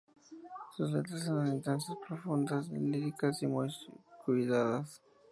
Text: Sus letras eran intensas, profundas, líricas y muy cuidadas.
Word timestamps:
Sus 0.75 0.93
letras 0.93 1.27
eran 1.27 1.47
intensas, 1.49 1.95
profundas, 2.07 2.69
líricas 2.69 3.39
y 3.43 3.45
muy 3.45 3.69
cuidadas. 4.25 4.99